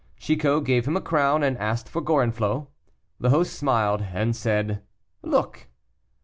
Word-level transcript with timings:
Chicot 0.17 0.63
gave 0.65 0.87
him 0.87 0.97
a 0.97 0.99
crown, 0.99 1.43
and 1.43 1.55
asked 1.59 1.87
for 1.87 2.01
Gorenflot. 2.01 2.65
The 3.19 3.29
host 3.29 3.53
smiled, 3.53 4.01
and 4.11 4.35
said, 4.35 4.81
"Look!" 5.21 5.67